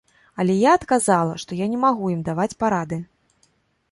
Але 0.43 0.53
я 0.59 0.71
адказала, 0.77 1.33
што 1.43 1.59
я 1.59 1.67
не 1.75 1.79
магу 1.85 2.05
ім 2.15 2.21
даваць 2.29 2.57
парады. 2.63 2.97